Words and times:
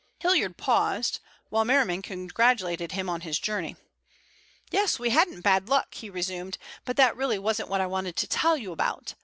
Hilliard 0.19 0.57
paused, 0.57 1.19
while 1.49 1.63
Merriman 1.63 2.01
congratulated 2.01 2.93
him 2.93 3.07
on 3.07 3.21
his 3.21 3.37
journey. 3.37 3.75
"Yes, 4.71 4.97
we 4.97 5.11
hadn't 5.11 5.41
bad 5.41 5.69
luck," 5.69 5.93
he 5.93 6.09
resumed. 6.09 6.57
"But 6.85 6.97
that 6.97 7.15
really 7.15 7.37
wasn't 7.37 7.69
what 7.69 7.81
I 7.81 7.85
wanted 7.85 8.15
to 8.17 8.27
tell 8.27 8.57
you 8.57 8.71
about. 8.71 9.13